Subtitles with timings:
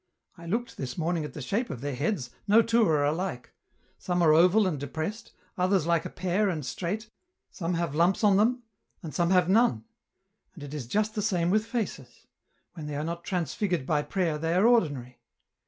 [0.35, 3.51] I looked this morning at the shape of their heads, no two are alike.
[3.99, 7.07] Some are oval and depressed, others like a pear and straight,
[7.51, 8.63] some have lumps on them,
[9.03, 9.85] and some have none;
[10.55, 12.25] and it is just the same with faces;
[12.73, 15.19] when they are not transfigured by prayer they are ordinary.